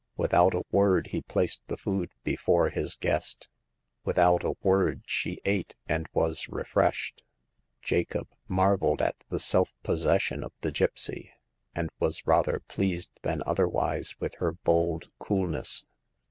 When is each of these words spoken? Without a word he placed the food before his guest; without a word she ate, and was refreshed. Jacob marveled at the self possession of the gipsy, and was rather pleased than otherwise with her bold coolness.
Without 0.17 0.55
a 0.55 0.63
word 0.71 1.09
he 1.11 1.21
placed 1.21 1.61
the 1.67 1.77
food 1.77 2.09
before 2.23 2.69
his 2.69 2.95
guest; 2.95 3.49
without 4.03 4.43
a 4.43 4.55
word 4.63 5.03
she 5.05 5.39
ate, 5.45 5.75
and 5.87 6.07
was 6.11 6.49
refreshed. 6.49 7.21
Jacob 7.83 8.27
marveled 8.47 8.99
at 8.99 9.17
the 9.29 9.37
self 9.39 9.75
possession 9.83 10.43
of 10.43 10.53
the 10.61 10.71
gipsy, 10.71 11.31
and 11.75 11.91
was 11.99 12.25
rather 12.25 12.61
pleased 12.61 13.11
than 13.21 13.43
otherwise 13.45 14.15
with 14.19 14.33
her 14.37 14.53
bold 14.53 15.11
coolness. 15.19 15.85